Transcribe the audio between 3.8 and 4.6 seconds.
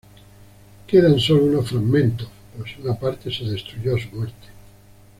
a su muerte.